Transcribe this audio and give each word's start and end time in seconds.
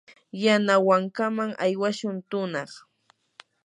yanawankaman 0.43 1.51
aywashun 1.65 2.17
tunaq. 2.29 2.71